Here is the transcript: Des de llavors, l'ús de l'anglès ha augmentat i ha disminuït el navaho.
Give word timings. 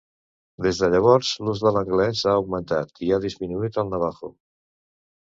Des 0.67 0.77
de 0.83 0.87
llavors, 0.93 1.33
l'ús 1.47 1.59
de 1.65 1.73
l'anglès 1.75 2.23
ha 2.31 2.33
augmentat 2.37 3.03
i 3.07 3.11
ha 3.11 3.19
disminuït 3.27 3.77
el 3.83 3.93
navaho. 3.93 4.31